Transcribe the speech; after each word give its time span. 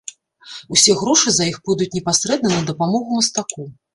Усе 0.75 0.95
грошы 1.01 1.33
за 1.35 1.45
іх 1.51 1.59
пойдуць 1.69 1.89
непасрэдна 1.97 2.49
на 2.57 2.61
дапамогу 2.73 3.09
мастаку. 3.21 3.67